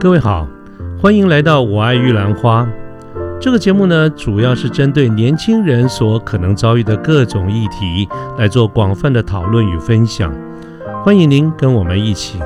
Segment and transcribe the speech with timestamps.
[0.00, 0.48] 各位好，
[0.98, 2.62] 欢迎来到《我爱玉兰花》
[3.38, 8.08] 这个节目呢，主要是针对年轻人所可能遭遇的各种议题
[8.38, 10.34] 来做广泛的讨论与分享。
[11.04, 12.38] 欢迎您跟我们一起。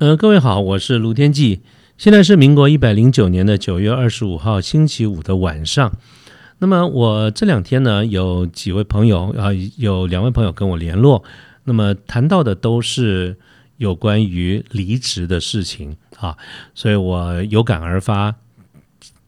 [0.00, 1.62] 呃，各位好，我是卢天记，
[1.96, 5.92] 现在是民国一百零九年的九月二十五号星期五的晚上。
[6.58, 11.22] 那么我这两天呢，有几位朋友啊，有两位朋友跟我联络，
[11.64, 13.36] 那么谈到的都是
[13.76, 16.36] 有关于离职的事情啊，
[16.74, 18.34] 所以我有感而发，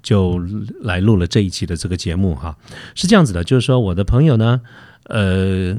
[0.03, 0.41] 就
[0.81, 2.57] 来录了这一期的这个节目哈。
[2.95, 4.61] 是这样子的，就是说我的朋友呢，
[5.05, 5.77] 呃，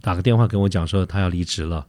[0.00, 1.86] 打个电话跟我讲说他要离职了。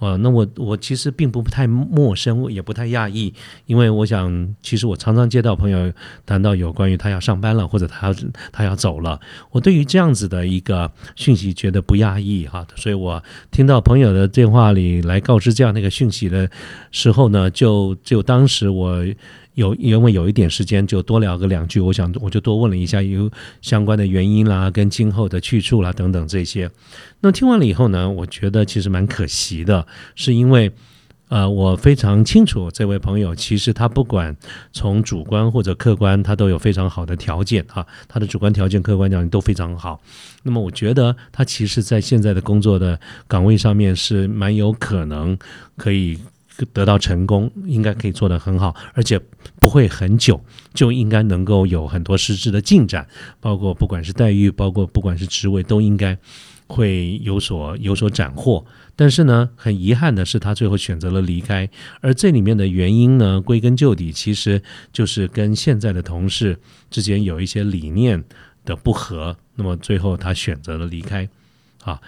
[0.00, 3.32] 哦，那我我其实并不太陌生，也不太讶异，
[3.66, 5.92] 因为我想，其实我常常接到朋友
[6.26, 8.12] 谈到有关于他要上班了，或者他
[8.50, 16.50] 他要走了，我对于这样子的一个讯息觉得不讶异哈，所以我听到朋友的电话里来告知这样的一个讯息的
[16.90, 19.04] 时候呢，就就当时我。
[19.54, 21.80] 有因为有一点时间，就多聊个两句。
[21.80, 26.70] 我想我就多问了一下有相关的原因啦，跟今后的去处啦等等这些。
[27.20, 30.70] 那听完了以后呢，我觉得其实蛮可惜的，是因为
[31.28, 34.36] 呃，我非常清楚这位朋友其实他不管
[34.72, 40.00] 从主观或者客观，他都有非常好的条件啊，他的主观条件、客观条件都非常好。
[40.42, 45.36] 那么我觉得他其实在现在的工作的岗位上面是蛮有可能
[45.76, 46.18] 可以。
[46.66, 49.20] 得到成功，应该可以做得很好，而且
[49.60, 50.42] 不会很久，
[50.74, 53.06] 就应该能够有很多实质的进展，
[53.40, 56.16] 包括不管是待遇，包括不管是职位，都应该
[56.66, 58.64] 会有所有所斩获。
[58.96, 61.68] 但是呢，很遗憾的是，他最后选择了离开，
[62.00, 66.58] 而这里面的原因呢，归根究底，其实就是跟现在的同事
[66.90, 68.22] 之间有一些理念
[68.64, 69.36] 的不合。
[69.54, 71.28] 那么最后他选择了离开。
[71.84, 71.98] 啊，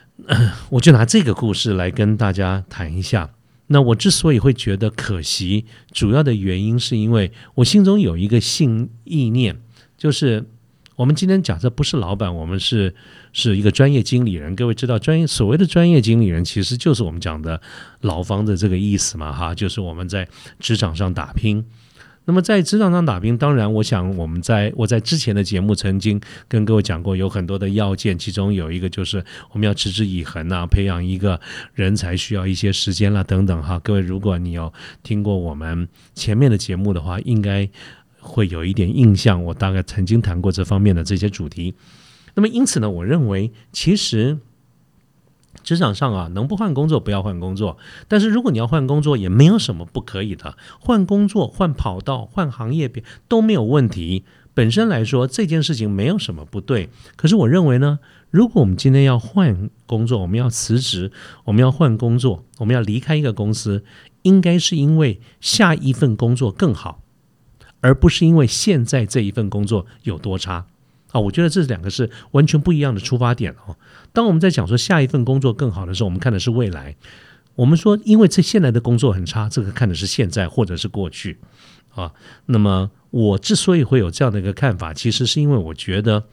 [0.70, 3.28] 我就拿这个故事来跟大家谈一下。
[3.68, 9.60] 那我之所以会觉得可惜，主要的原因是因为我心中有一个信意念，
[9.96, 10.44] 就是
[10.96, 12.94] 我们今天假设不是老板，我们是
[13.32, 14.54] 是一个专业经理人。
[14.54, 17.60] 各位知道，专业所谓的专业经理人，其实就是我们讲的
[18.02, 20.28] 劳方的这个意思嘛，哈，就是我们在
[20.60, 21.64] 职场上打拼。
[22.26, 31.38] 那么在职场上打拼，当然，我想我们在我在之前的节目曾经跟各位讲过，有很多的要件，其中有一个就是我们要持之以恒啊，培养一个
[31.74, 33.78] 人才需要一些时间啦，等等哈。
[33.80, 37.68] 各位，如果你有听过我们前面的节目的话，应该
[38.18, 41.74] 会有一点印象，我大概曾经谈过这方面的这些主题。
[42.34, 44.38] 那么因此呢，我认为其实。
[45.64, 50.56] 职场上啊，能不换工作不要换工作，但是如果你要换工作，也没有什么不可以的。
[50.78, 54.24] 换工作、换跑道、换行业别都没有问题。
[54.52, 56.88] 本身来说，这件事情没有什么不对。
[57.16, 57.98] 可是我认为呢，
[58.30, 61.10] 如果我们今天要换工作，我们要辞职，
[61.46, 63.84] 我们要换工作，我们要离开一个公司，
[64.22, 67.00] 应该是因为下一份工作更好，
[67.80, 70.66] 而不是因为现在这一份工作有多差。
[71.14, 73.76] 啊，我觉得这两个是完全不一样的出发点哦。
[74.12, 76.96] 当我们在讲说下一份工作更好的时候，我们看的是未来。
[77.54, 81.38] 我们说，因为这现在的工作很差，这个看的是现在或者是过去
[81.94, 82.12] 啊。
[82.46, 86.24] 那么我之所以会有这样的一个看法，其实是因为我觉得。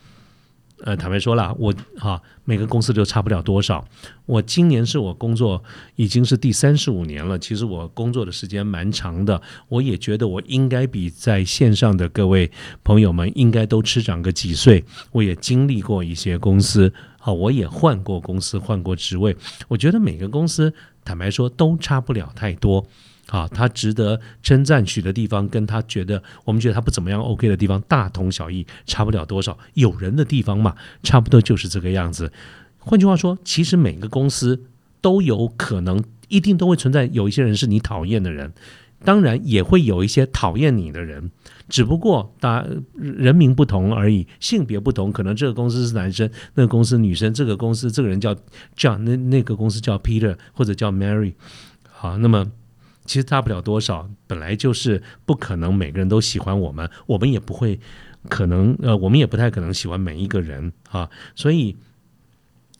[0.83, 3.85] 呃，坦白说了，我哈每个公司都差不了多少。
[4.25, 5.63] 我今年是我工作
[5.95, 9.41] 已经是第三十五年了，其实我工作的时间蛮长的。
[9.69, 12.49] 我也觉得我应该比在线上的各位
[12.83, 14.83] 朋友们应该都吃长个几岁。
[15.11, 19.35] 我也经历过一些公司，啊，我也换过公司，换过职位。
[19.67, 20.73] 我觉得每个公司
[21.05, 22.85] 坦白说都差不了太多。
[23.31, 29.57] 啊，他值得称赞许的地方，跟他觉得我们觉得他不怎么样 OK 的地方，大同小异，差不了多少。
[29.73, 32.29] 有人的地方嘛，差不多就是这个样子。
[32.77, 34.65] 换句话说，其实每个公司
[34.99, 38.51] 都有可能，一定都会存在有一些人是你讨厌的人，
[39.05, 41.31] 当然也会有一些讨厌你的人，
[41.69, 48.35] 只不过大人名不同而已，性别不同，可能这个公司是男生，那个公司女生，这个公司这个人叫
[48.75, 51.33] 叫那那个公司叫 Peter 或者叫 Mary。
[51.89, 52.51] 好，那么。
[53.11, 57.77] 其实大不了多少，本来就是不可能每个人都喜欢我们，我们也不会
[58.29, 61.09] 可能呃，我们也不太可能喜欢每一个人啊。
[61.35, 61.75] 所以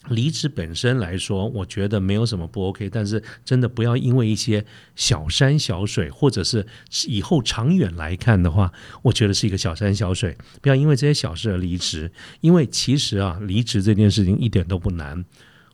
[0.08, 2.90] 离职本身来说，我觉得没有什么不 OK。
[2.90, 6.66] 但是真的不要因为一些小山小水，或者是
[7.10, 12.10] 以后长远来看的话，我觉得是一个小山小水，不要因为这些小事而离职。
[12.40, 15.26] 因为其实啊，离职这件事情一点都不难。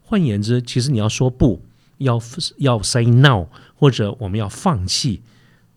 [0.01, 1.61] 换言之，其实你要说不。
[1.97, 2.21] 要
[2.57, 5.21] 要 say no，或者我们要放弃，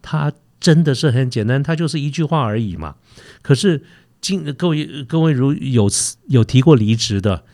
[0.02, 2.96] 它真的是很简单，它就是一句话而已嘛。
[3.42, 3.82] 可是，
[4.20, 5.90] 今各位各位如有
[6.28, 7.44] 有提过离职的，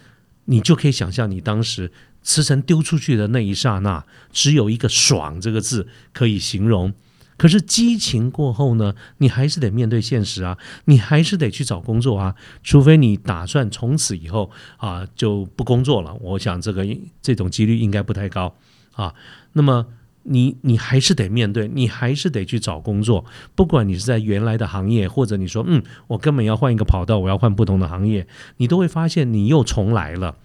[0.46, 1.92] 你就可以想象，你当时
[2.22, 6.92] 辞呈丢出去的那一刹那，只有一个“爽”这个字可以形容。
[7.36, 10.56] 可是激情过后呢，你还是得面对现实啊，
[10.86, 16.14] 你还是得去找工作啊，除非你打算从此以后啊就不工作了。
[16.14, 16.86] 我想这个
[17.20, 18.54] 这种几率应该不太高
[18.92, 19.14] 啊。
[19.52, 19.86] 那么
[20.22, 30.36] 你你还是得面对，你还是得去找工作，不管你是在原来的行业，或者你说嗯，我根本要换一个跑道，我要换不同的行业，你都会发现你又重来了。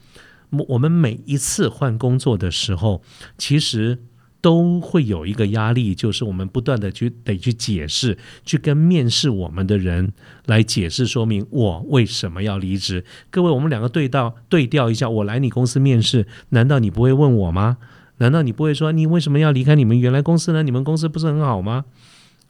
[0.49, 3.01] 我我们每一次换工作的时候，
[3.37, 4.03] 其实。
[4.41, 10.11] 都会有一个压力，就是我们不断的去得去解释，去跟面试我们的人
[10.47, 13.05] 来解释说明我为什么要离职。
[13.29, 17.77] 各位，我们两个对到对调一下，我来你公司面试，难道你不会问我吗？
[18.17, 20.63] 难道你不会说你为什么要离开你们原来公司呢？
[20.63, 21.85] 你们公司不是很好吗？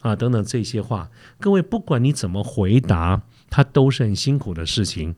[0.00, 5.14] 啊，等等这些话，各位不管你怎么回答，它都是很辛苦的事情。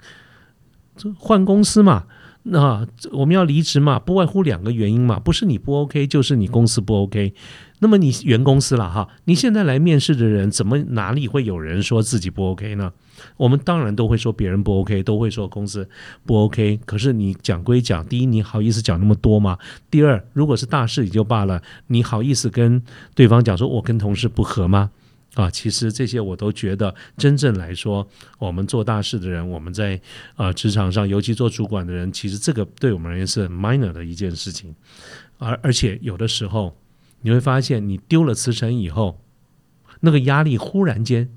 [0.97, 2.05] 这换公司嘛。
[2.47, 7.33] 那我们要离职嘛，不外乎两个原因嘛，不是你不 OK，就是你公司不 OK。
[7.81, 12.93] 那么你原公司了哈，你现在来面试的人，怎么哪里会有人说自己不 OK 呢？
[13.39, 15.89] 我们当然都会说别人不 OK，都会说公司
[16.27, 16.79] 不 OK。
[16.85, 19.59] 可是你讲归讲，第一你好意思讲那么多吗？
[19.91, 22.83] 第二，如果是大事也就罢了，你好意思跟
[23.15, 24.91] 对方讲说我跟同事不和吗？
[25.35, 28.07] 啊，其实这些我都觉得，真正来说，
[28.39, 30.01] 我们做大事的人，我们在
[30.37, 34.73] 呃职场上，尤其做主管的人，其实这个对我们而言是 minor 的一件事情。
[35.39, 36.77] 而而且有的时候，
[37.23, 39.21] 你会发现，你丢了辞呈以后，
[40.01, 41.29] 那个压力忽然间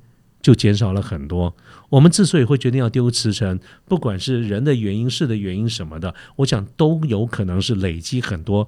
[0.44, 1.56] 就减少了很多。
[1.90, 8.68] 我们之所以会决定要丢辞呈，不管是人的原因、事的原因什么的，我想都有可能是累积很多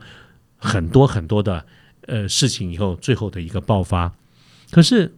[0.58, 1.68] 很多很多的
[2.08, 4.16] 呃事情以后，最后的一个爆发。
[4.72, 5.14] 可是。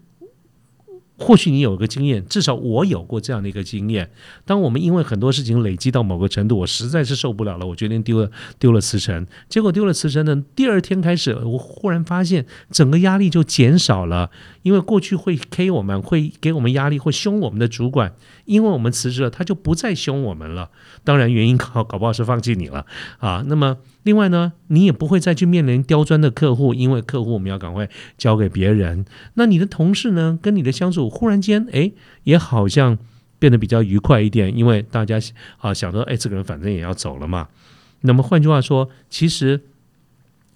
[1.21, 4.09] 或许你有个经验，至少我有过这样的一个经验。
[4.43, 9.27] 当我们因为很多事情累积到某个程度，我实在是受不了了，我决定丢了丢了辞呈。
[9.47, 14.31] 结果丢了辞呈的第二天开始，我忽然发现整个压力就减少了。
[14.63, 18.15] 因为过去会 K 我们，会给我们压力，会凶我们的主管，
[18.45, 20.71] 因为我们辞职了，他就不再凶我们了。
[21.03, 22.87] 当然，原因搞搞不好是放弃你了
[23.19, 23.43] 啊。
[23.45, 23.77] 那么。
[24.03, 27.87] 另外呢，你也不会再去面临刁钻的客户，因为客户我们要赶快
[28.17, 29.05] 交给别人。
[29.35, 31.91] 那你的同事呢，跟你的相处忽然间，哎，
[32.23, 32.97] 也好像
[33.37, 35.19] 变得比较愉快一点，因为大家
[35.59, 37.49] 啊想说，哎，这个人反正也要走了嘛。
[38.01, 39.61] 那么换句话说，其实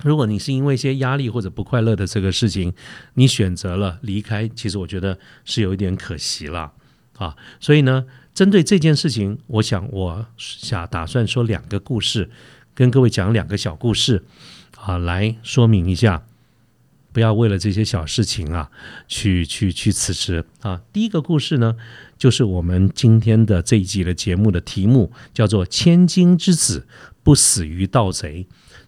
[0.04, 2.74] 如果你是因为一些压力或者不快乐的这个事情，
[3.14, 6.74] 你选择了离开，其实我觉得是有一点可惜了
[7.18, 7.36] 啊。
[7.60, 12.32] 所以呢，针对这件事情，我想我想打算说两个故事。
[12.76, 14.24] 跟各位讲两个小故事，
[14.78, 16.26] 啊，来说明一下，
[17.14, 18.70] 不要为了这些小事情啊，
[19.08, 20.82] 去去去辞职啊。
[20.92, 21.78] 第一个故事呢，
[22.18, 26.86] 就是我们今天的这一集的节目的题目叫做“千金之子
[27.24, 28.46] 不死于盗贼”。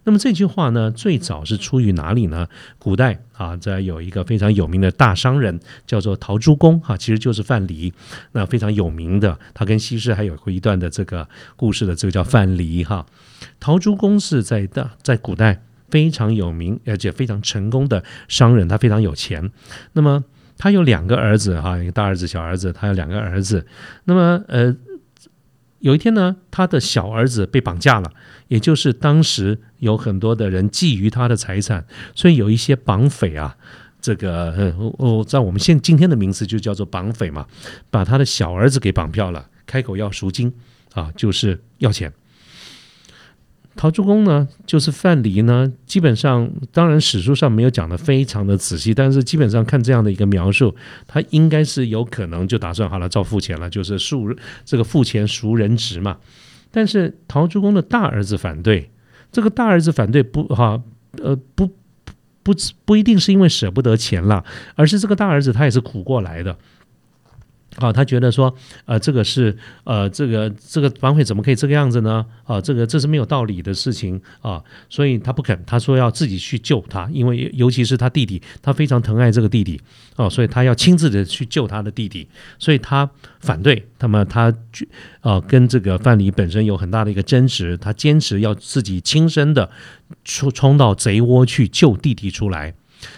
[0.08, 2.48] 那么这句话呢，最早是出于哪里呢？
[2.78, 7.92] 古代啊，在有一个非常有名的大商人叫做陶朱公哈，其实就是范蠡，
[8.32, 13.04] 那非常有名的，他跟西施还有过一段的这个故事的，这个叫范蠡哈。
[13.60, 15.60] 陶朱公是在大在古代
[15.90, 19.50] 非常有名而且非常成功的商人，他非常有钱。
[19.92, 20.24] 那么
[20.56, 23.66] 他有两个儿子哈，一个大儿子、小儿子，他有两个儿子。
[24.04, 24.74] 那么呃，
[25.80, 28.12] 有一天呢，他的小儿子被绑架了，
[28.48, 33.56] 也就是当时有很多的人觊觎他的财产，所以有一些绑匪啊，
[34.00, 37.46] 这个哦，在我们现今天的名字就叫做绑匪嘛，
[37.90, 40.52] 把他的小儿子给绑票了，开口要赎金
[40.94, 42.12] 啊，就是要钱。
[43.78, 50.74] 陶朱公呢，就是范蠡呢，基本上当然史书上没有讲的非常的仔细，但是基本上看这样的一个描述，
[51.06, 56.18] 他应该是有可能就打算好了照付钱了，就是赎这个付钱赎人质嘛。
[56.72, 58.90] 但是陶朱公的大儿子反对，
[59.30, 60.82] 这个大儿子反对不哈
[61.22, 61.68] 呃不
[62.42, 62.52] 不
[62.84, 64.44] 不一定是因为舍不得钱了，
[64.74, 66.58] 而是这个大儿子他也是苦过来的。
[67.78, 68.52] 啊，他觉得说，
[68.86, 72.24] 呃，这个是，呃，这个这个绑匪怎么可以这个样子呢？
[72.44, 79.80] 啊，这个这是没有道理的事情啊，所以他不肯，他说要自己去救他，因为尤其是他弟弟，他非常疼爱这个弟弟，
[80.16, 82.26] 哦，所以他要亲自的去救他的弟弟，
[82.58, 83.08] 所以他
[83.40, 83.86] 反对。
[84.00, 84.52] 那么他，
[85.20, 89.70] 呃，跟这个范蠡本身有很大的一个争执，他坚持要自己亲身的
[90.24, 92.74] 冲冲到贼窝去救弟弟出来。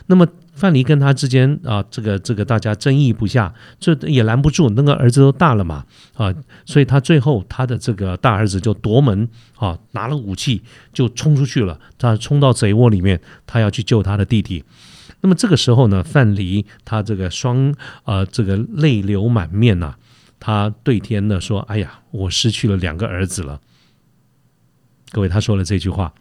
[0.06, 0.26] 那么。
[0.60, 6.34] 范蠡跟他之间啊，这个这个大家争议不下，这也拦不住，那个儿子都大了嘛啊，
[6.66, 9.26] 所以他最后他的这个大儿子就夺门
[9.56, 10.62] 啊，拿了武器
[10.92, 14.62] 就冲出去了，他冲到贼窝里面，他要去救他的弟弟。
[15.22, 17.74] 那么这个时候呢，范蠡他这个双
[18.04, 19.94] 呃这个泪流满面呐，
[20.38, 23.60] 他对天呢说：“哎呀，我失去了两个儿子了。”
[25.10, 26.12] 各位，他说了这句话。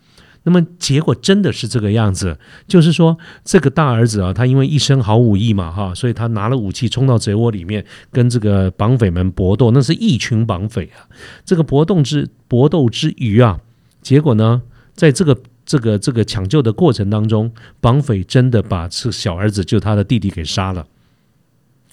[0.44, 11.06] 那么结果真的是这个样子，就是说这个大儿子啊，他因为一身好武艺嘛，哈，所以他拿了武器冲到贼窝里面，跟这个绑匪们搏斗，那是一群绑匪啊。
[11.46, 13.60] 这个搏斗之搏斗之余啊，
[14.02, 14.62] 结果呢，
[14.96, 20.88] 在这个这个这个抢救的过程当中，绑匪真的把这小儿子就他的弟弟给杀了。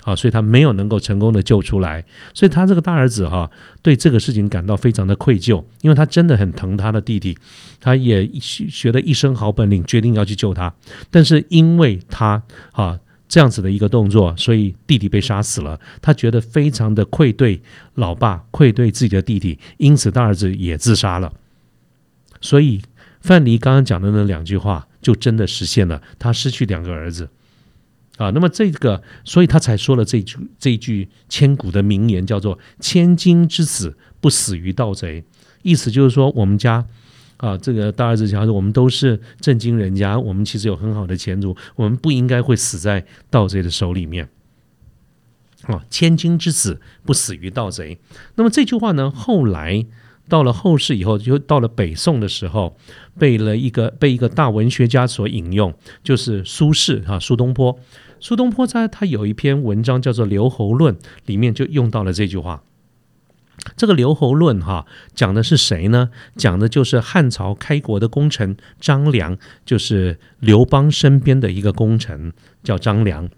[0.06, 3.50] 啊，所以他没有能够成功的救出来，所以他这个大儿子哈，
[3.82, 7.36] 对这个事情感到非常的愧疚，因为他真的很疼他的弟弟，
[7.80, 10.72] 他也学学了一身好本领，决定要去救他，
[11.10, 12.96] 但是因为他啊
[13.26, 17.60] 这样子的一个动作，所以弟弟被杀死了，他觉得非常的愧对
[17.94, 21.32] 老爸，愧对自己的弟弟，因此大儿子也自杀了。
[22.40, 22.80] 所以
[23.20, 27.28] 范蠡刚刚讲的那两句话，就真的实现了，他失去两个儿子。
[28.16, 35.22] 啊，那么这个，所以他才说了这句这句千古的名言，叫做“千金之子不死于盗贼”。
[35.62, 36.86] 意思就是说，我们家
[37.36, 44.28] 啊，这个大儿子小儿子，我们都是正经人家，我们其实有很好的前途，我们不应该会死在盗贼的手里面。
[45.62, 47.98] 啊，千金之子不死于盗贼。
[48.36, 49.84] 那么这句话呢，后来
[50.28, 52.78] 到了后世以后，就到了北宋的时候，
[53.18, 57.78] 被了一个被一个大文学家所引用，就是苏轼啊，苏东坡。
[58.20, 60.94] 苏东坡在他有一篇文章叫做《留侯论》，
[61.26, 62.62] 里面就用到了这句话。
[63.76, 66.10] 这个《留侯论》哈讲的是谁呢？
[66.36, 72.32] 讲的就是汉朝开国的功臣张良，就是刘邦身边的一个功臣，
[72.62, 73.28] 叫张良。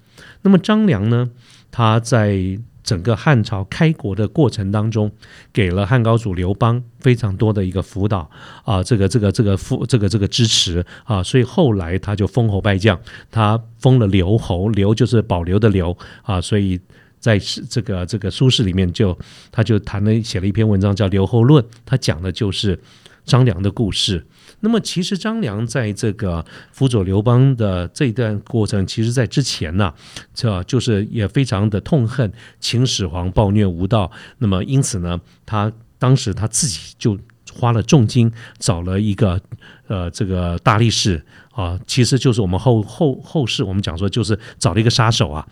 [0.42, 1.30] 那么张良呢，
[1.70, 2.58] 他在。
[2.88, 5.12] 整个汉朝开国的过程当中，
[5.52, 8.30] 给了汉高祖刘邦非常多的一个辅导
[8.64, 12.98] 啊，这个这个这个辅这个这个支持啊，所以后来他就封侯拜将，
[13.30, 16.80] 他封了刘侯，刘就是保留的刘啊，所以
[17.20, 19.14] 在这个这个苏轼里面就
[19.52, 22.80] 他就谈了写了一篇文章叫《刘侯论》，他讲的就是
[23.26, 24.24] 张良的故事。
[24.60, 29.94] 那么，其实张良在这个辅佐刘邦的这一段过程，其实在之前呢，
[30.34, 34.10] 这就是也非常的痛恨秦始皇暴虐无道。
[34.38, 37.16] 那么，因此呢，他当时他自己就
[37.52, 39.40] 花了重金找了一个
[39.86, 45.46] 呃这个大力士啊，其实就是我们后后后世我们讲说，就是找了一个杀手啊，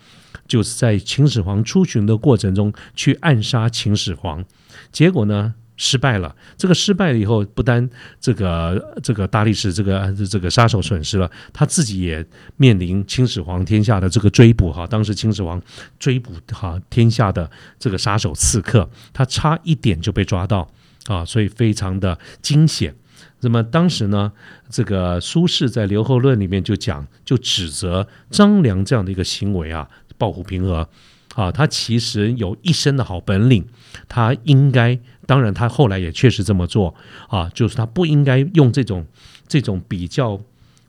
[0.47, 4.43] 就是在秦始皇出巡的过程中去暗杀秦始皇，
[4.91, 5.55] 结果呢？
[5.77, 7.87] 失败了，这个失败了以后，不单
[8.19, 12.25] 这个这个大力士这个这个杀手损失了，他自己也
[12.57, 14.85] 面临秦始皇天下的这个追捕哈。
[14.85, 15.61] 当时秦始皇
[15.99, 20.67] 追捕哈天下的这个杀手刺客，他差一点就被抓到
[21.05, 22.93] 啊，所以非常的惊险。
[23.41, 24.31] 那么当时呢，
[24.69, 30.89] 这个苏轼在《留后论》里面就讲，就指责张良这样的一个行为啊，抱虎平和
[31.37, 33.63] 啊，他其实有一身的好本领，
[34.09, 34.99] 他应该。
[35.27, 36.95] 当然，他后来也确实这么做
[37.27, 39.05] 啊，就是他不应该用这种
[39.45, 40.39] 这种比较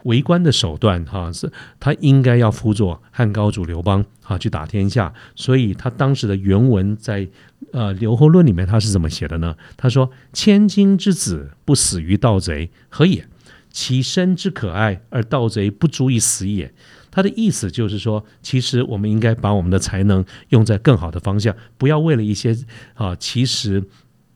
[0.04, 1.50] 围观的手段哈，是
[1.80, 5.12] 他应该要辅佐汉高祖刘邦啊去打天下。
[5.34, 7.26] 所以他当时的原文在
[7.72, 9.56] 呃《刘后论》里面他是怎么写的呢？
[9.76, 13.26] 他说：“千金之子不死于盗贼，何也？
[13.72, 16.72] 其身之可爱，而盗贼不足以死也。”
[17.18, 22.56] 他的意思就是说，其实我们应该把我们的才能用在更好的方向，不要为了一些
[22.94, 23.82] 啊，其实。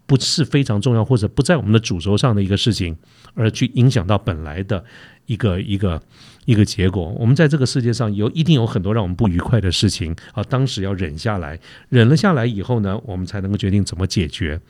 [0.05, 2.95] 不是非常重要，或者不在我们的主轴上的一个事情，
[3.35, 4.85] 而去影响到本来的
[5.25, 6.03] 一个一个
[6.45, 7.09] 一个结果。
[7.19, 11.59] 我们在这个世界上有一定有很多让我们不愉快的事情啊，当时要忍下来，
[11.89, 14.61] 忍了下来以后呢，我们才能够决定怎么解决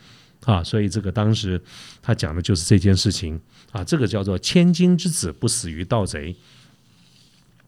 [0.45, 0.63] 啊。
[0.63, 1.61] 所以这个当时
[2.01, 3.41] 他讲的就是这件事情
[3.73, 6.37] 啊，这个叫做千金之子不死于盗贼。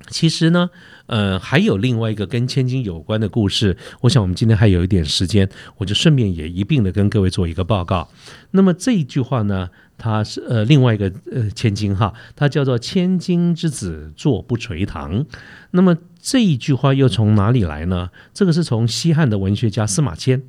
[0.08, 0.68] 其实呢，
[1.06, 3.76] 呃，还有另外一个跟千金有关的故事。
[4.02, 8.08] 我想我们今天还有一点时间，我就顺便也一并的跟各位做一个报告。
[8.50, 15.24] 那么这一句话呢，它是呃另外一个呃千金哈，它叫做“千金之子坐不垂堂”。
[15.72, 18.10] 那么这一句话又从哪里来呢？
[18.34, 20.42] 这个是从西汉的文学家司马迁，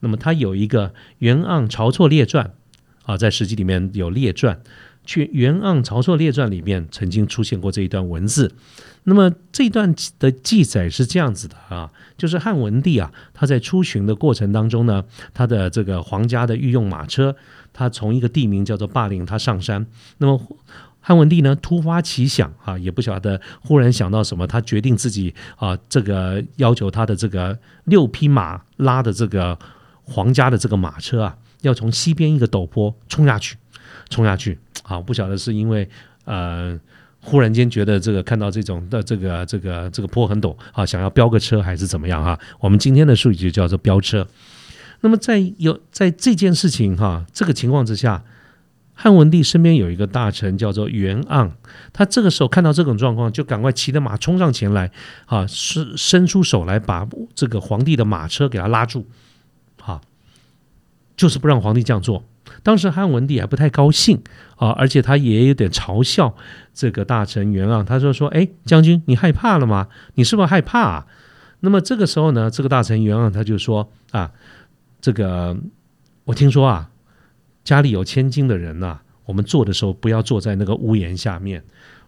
[0.00, 0.88] 那么他有一个
[1.18, 2.46] 《袁盎晁错列传》
[3.04, 4.60] 啊，在史记里面有列传，
[5.04, 8.52] 去《袁盎晁错列传》里面曾经出现过这一段文字。
[9.04, 15.04] 那么这段的记载是这样子的啊，就是汉文帝啊，他在出巡的过程当中呢，
[15.34, 17.34] 他的这个皇家的御用马车，
[17.72, 19.84] 他从一个地名叫做霸陵，他上山。
[20.18, 20.40] 那么
[21.00, 29.58] 汉文帝呢，突发奇想啊，也不晓得忽然想到什么，他决定自己啊，这个要求他的这个六匹马拉的这个
[30.04, 33.56] 皇家的这个马车啊，要从西边一个陡坡冲下去，
[34.08, 35.88] 冲下去啊，不晓得是因为
[36.24, 36.78] 呃。
[37.24, 42.36] 忽然间觉得这个看到这种的这个这个这个坡很陡啊，想要飙个车还是怎么样哈？
[42.58, 44.26] 我们今天的术语就叫做飙车。
[45.02, 48.24] 那么在有在这件事情哈这个情况之下，
[48.92, 51.52] 汉文帝身边有一个大臣叫做袁盎，
[51.92, 54.90] 他这个时候看到这种状况，就赶快骑着马冲上前来，
[55.26, 59.06] 啊，伸伸出手来把这个皇帝的马车给他拉住，
[59.84, 60.00] 啊，
[61.16, 62.24] 就是不让皇帝这样做。
[62.62, 64.22] 当时汉文帝还不太高兴
[64.56, 66.34] 啊，而且他也有点嘲笑
[66.74, 69.88] 这个大臣袁盎，他说说，哎，将军，你害怕了吗？
[70.14, 70.80] 你是不是害怕？
[70.80, 71.06] 啊？
[71.60, 74.32] 那么这个时候呢，这个大臣袁盎他就说啊，
[75.00, 75.56] 这个
[76.24, 76.88] 我听说啊。
[77.64, 81.60] 家里有千金的人呐，我们坐的时候不要坐在那个屋檐下面；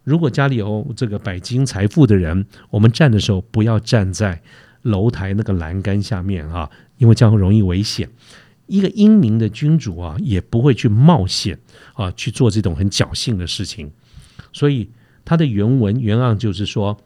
[0.03, 4.43] 如果家里有这个百金财富的人，我们站的时候不要站在
[4.83, 8.11] 楼台那个栏杆下面啊，因为这样容易危险。
[8.67, 11.59] 一个英明的君主啊，也不会去冒险
[11.95, 13.91] 啊去做这种很侥幸的事情。
[14.53, 14.91] 所以
[15.25, 16.99] 他的原文原案就是说：“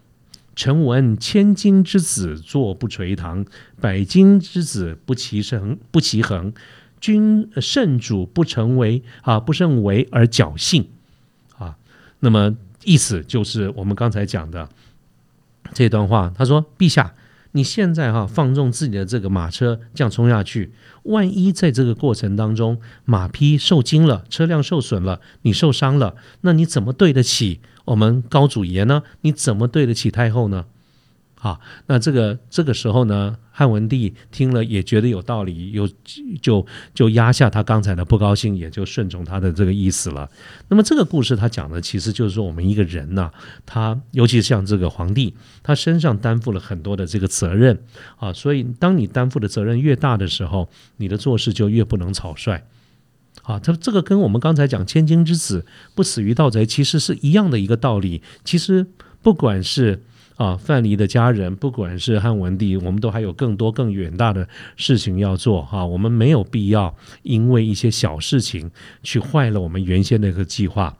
[0.54, 3.44] 臣闻千金之子坐不垂堂，
[3.80, 6.52] 百金之子不齐衡，不齐衡。”
[7.00, 10.88] 君圣主不成为啊，不胜为而侥幸
[11.56, 11.76] 啊。
[12.18, 14.68] 那么意思就是我们刚才讲的
[15.72, 16.32] 这段话。
[16.36, 17.14] 他说：“陛下，
[17.52, 20.72] 你现在哈放纵自己的这个马车这样冲下去，
[21.04, 29.02] 万一在这个过程当中马匹受惊了，车辆受损了，你受伤了，那你怎么对得起我们高祖爷呢？
[29.22, 30.66] 你怎么对得起太后呢？”
[31.40, 35.88] 好，那这个这个时候呢，汉文帝听了也觉得有道理，又
[36.42, 40.28] 就就压下他刚才的不高兴，也就顺从他的这个意思了。
[40.68, 43.30] 那么这个故事他讲的其实就是说，我们一个人呢，
[43.64, 47.84] 他尤其像这个皇帝，他身上担负了很多的这个责任
[48.16, 52.64] 啊，所以当你担负的责任越大的时候，你的做事就越不能草率。
[53.44, 55.64] 啊，他这个跟我们刚才讲千金之子
[55.94, 58.22] 不死于盗贼，其实是一样的一个道理。
[58.44, 58.84] 其实
[59.22, 60.02] 不管是
[60.38, 65.84] 啊，范蠡的家人，不管是汉文帝，我们都还有更多更远大的事情要做哈。
[65.84, 68.70] 我们没有必要因为一些小事情
[69.02, 70.96] 去坏了我们原先的一个计划。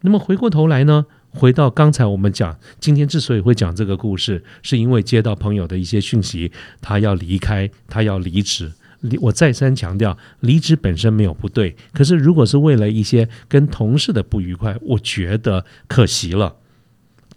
[0.00, 6.50] 那么回过头来呢，回到刚才我们讲，今天之所以会讲这个故事，是因为接到朋友的一些讯息，
[6.80, 8.72] 他要离开，他要离职。
[9.00, 16.56] 离我再三强调，离职本身没有不对，可是如果是为了一些跟同事的不愉快，我觉得可惜了。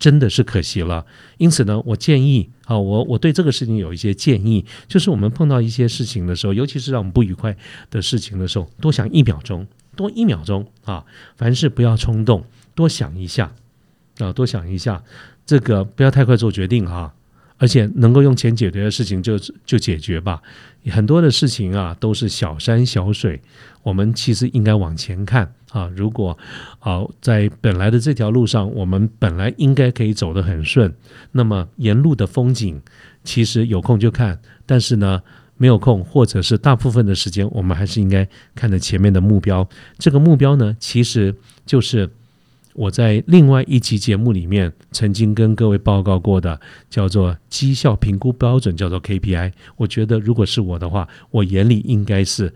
[0.03, 1.05] 真的是可惜了，
[1.37, 7.55] 因此呢，我建议啊，我我对这个事情有一些建议，就是我们碰到一些事情的时候，尤其是让我们不愉快
[7.89, 11.05] 的事情的时候，多想一秒钟，多一秒钟啊，
[11.37, 12.43] 凡事不要冲动，
[12.75, 13.55] 多想一下
[14.17, 15.01] 啊，多想一下，
[15.45, 17.13] 这个不要太快做决定哈。
[17.59, 20.41] 而且能够用钱解决的事情就就解决吧，
[20.89, 23.41] 很多的事情啊都是小山小水，
[23.83, 25.91] 我们其实应该往前看啊。
[25.93, 26.37] 如果
[26.79, 30.93] 啊在本来的这条路上，我们本来应该可以走得很顺，
[31.33, 32.81] 那么沿路的风景
[33.25, 35.21] 其实有空就看，但是呢
[35.57, 39.67] 没有空，或者是大部分的时间，我们还是应该看着前面的目标。
[39.97, 42.09] 这个目标呢，其实就是。
[42.75, 46.59] 我在另外一期节目里面曾经跟各位报告过的，
[46.89, 49.51] 叫做绩效评估标准，叫做 KPI。
[49.77, 52.51] 我觉得如果是我的话，我眼里应该是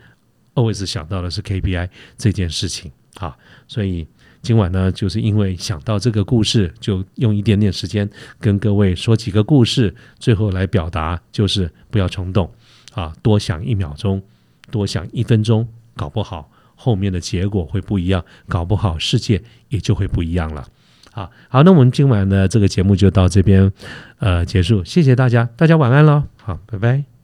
[0.56, 3.36] always 想到的是 KPI 这件事情啊。
[3.67, 4.08] 所以
[4.41, 12.51] 今晚呢，就是因为想到这个故事，就用一点点时间跟各位说几个故事，最后来表达就是不要冲动
[12.93, 14.21] 啊，多想一秒钟，
[14.71, 16.49] 多想一分钟，搞不好。
[16.80, 20.63] 后面的结果会不一样，搞不好世界也就会不一样了。
[21.12, 23.71] 好，好，那我们今晚的这个节目就到这边，
[24.19, 24.84] 呃，结束。
[24.84, 26.25] 谢谢大家，大家晚安喽。
[26.38, 27.16] 好，拜拜。